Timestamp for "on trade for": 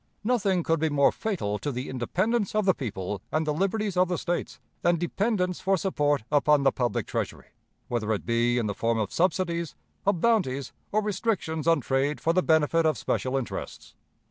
11.67-12.33